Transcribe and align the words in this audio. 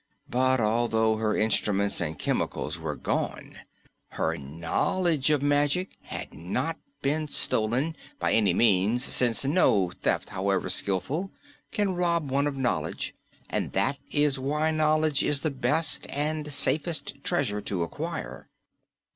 But 0.27 0.59
although 0.59 1.17
her 1.17 1.37
instruments 1.37 2.01
and 2.01 2.17
chemicals 2.17 2.79
were 2.79 2.95
gone, 2.95 3.57
her 4.13 4.35
KNOWLEDGE 4.35 5.29
of 5.29 5.43
magic 5.43 5.95
had 6.01 6.33
not 6.33 6.79
been 7.03 7.27
stolen, 7.27 7.95
by 8.17 8.31
any 8.33 8.51
means, 8.51 9.05
since 9.05 9.45
no 9.45 9.91
thief, 10.01 10.29
however 10.29 10.69
skillful, 10.69 11.29
can 11.71 11.93
rob 11.93 12.31
one 12.31 12.47
of 12.47 12.57
knowledge, 12.57 13.13
and 13.47 13.73
that 13.73 13.99
is 14.09 14.39
why 14.39 14.71
knowledge 14.71 15.21
is 15.23 15.41
the 15.41 15.51
best 15.51 16.07
and 16.09 16.51
safest 16.51 17.23
treasure 17.23 17.61
to 17.61 17.83
acquire. 17.83 18.47